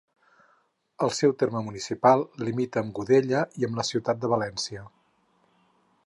El 1.07 1.11
seu 1.17 1.33
terme 1.41 1.61
municipal 1.67 2.23
limita 2.47 2.83
amb 2.85 2.95
Godella 2.99 3.43
i 3.61 3.67
amb 3.67 3.81
la 3.81 3.85
ciutat 3.91 4.23
de 4.23 4.31
València. 4.35 4.87